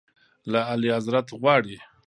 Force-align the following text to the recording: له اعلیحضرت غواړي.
له 0.51 0.59
اعلیحضرت 0.71 1.27
غواړي. 1.41 1.77